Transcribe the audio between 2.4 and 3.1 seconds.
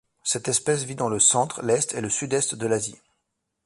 de l'Asie.